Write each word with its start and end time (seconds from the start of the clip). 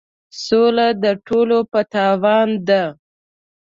سوله 0.45 0.87
د 1.03 1.05
ټولو 1.27 1.57
په 1.71 1.79
تاوان 1.93 2.49
ده. 2.67 2.83